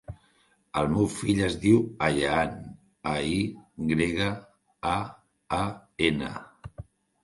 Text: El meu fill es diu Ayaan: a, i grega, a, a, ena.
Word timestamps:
El 0.79 0.87
meu 0.95 1.09
fill 1.15 1.41
es 1.47 1.57
diu 1.65 1.83
Ayaan: 2.07 2.57
a, 3.13 3.15
i 3.35 3.95
grega, 3.95 4.33
a, 4.97 4.99
a, 5.63 5.65
ena. 6.13 6.37